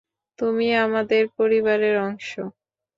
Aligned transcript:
তুমি 0.39 0.67
আমাদের 0.85 1.23
পরিবারের 1.37 1.95
অংশ। 1.99 2.29